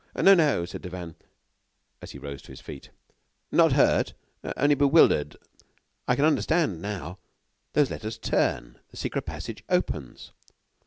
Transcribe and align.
"No, 0.15 0.33
no," 0.33 0.65
said 0.65 0.81
Devanne, 0.81 1.13
as 2.01 2.09
he 2.09 2.17
rose 2.17 2.41
to 2.41 2.51
his 2.51 2.59
feet, 2.59 2.89
"not 3.51 3.73
hurt, 3.73 4.15
only 4.57 4.73
bewildered. 4.73 5.35
I 6.07 6.15
can't 6.15 6.25
understand 6.25 6.81
now.... 6.81 7.19
those 7.73 7.91
letters 7.91 8.17
turn.... 8.17 8.79
the 8.89 8.97
secret 8.97 9.27
passage 9.27 9.63
opens...." 9.69 10.31